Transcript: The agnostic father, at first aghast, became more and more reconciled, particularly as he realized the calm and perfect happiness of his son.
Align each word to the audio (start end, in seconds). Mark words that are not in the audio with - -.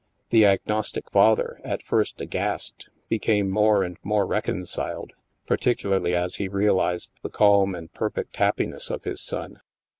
The 0.31 0.47
agnostic 0.47 1.11
father, 1.11 1.61
at 1.63 1.83
first 1.83 2.19
aghast, 2.21 2.89
became 3.07 3.51
more 3.51 3.83
and 3.83 3.97
more 4.01 4.25
reconciled, 4.25 5.13
particularly 5.45 6.15
as 6.15 6.37
he 6.37 6.47
realized 6.47 7.11
the 7.21 7.29
calm 7.29 7.75
and 7.75 7.93
perfect 7.93 8.35
happiness 8.37 8.89
of 8.89 9.03
his 9.03 9.21
son. 9.21 9.61